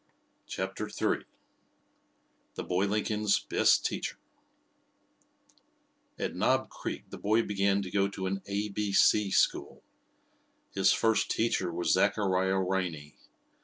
CHAPTER 0.47 0.87
III 0.89 1.25
THE 2.55 2.63
BOY 2.63 2.87
LINCOLN'S 2.87 3.39
BEST 3.41 3.85
TEACHER 3.85 4.17
At 6.17 6.33
Knob 6.33 6.69
Creek 6.71 7.03
the 7.11 7.19
boy 7.19 7.43
began 7.43 7.83
to 7.83 7.91
go 7.91 8.07
to 8.07 8.25
an 8.25 8.41
"A 8.47 8.69
B 8.69 8.93
C" 8.93 9.29
school. 9.29 9.83
His 10.73 10.91
first 10.91 11.29
teacher 11.29 11.71
was 11.71 11.93
Zachariah 11.93 12.57
Riney. 12.57 13.15